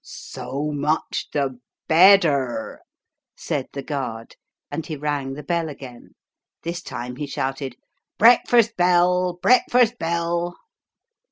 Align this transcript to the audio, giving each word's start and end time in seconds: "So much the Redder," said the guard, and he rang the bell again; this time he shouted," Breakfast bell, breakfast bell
"So 0.03 0.71
much 0.73 1.27
the 1.31 1.59
Redder," 1.87 2.79
said 3.37 3.67
the 3.71 3.83
guard, 3.83 4.35
and 4.71 4.83
he 4.83 4.95
rang 4.95 5.33
the 5.33 5.43
bell 5.43 5.69
again; 5.69 6.15
this 6.63 6.81
time 6.81 7.17
he 7.17 7.27
shouted," 7.27 7.75
Breakfast 8.17 8.75
bell, 8.77 9.37
breakfast 9.39 9.99
bell 9.99 10.55